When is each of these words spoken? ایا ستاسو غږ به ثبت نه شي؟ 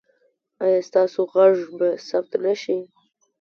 ایا 0.63 0.79
ستاسو 0.89 1.19
غږ 1.33 1.55
به 1.77 1.89
ثبت 2.09 2.31
نه 2.43 2.53
شي؟ 2.61 2.77